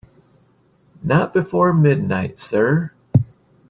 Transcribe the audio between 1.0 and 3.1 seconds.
Not before midnight, sir.